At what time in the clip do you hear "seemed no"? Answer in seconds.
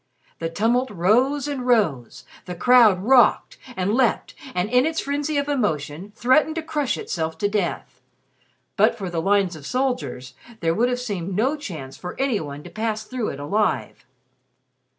10.99-11.55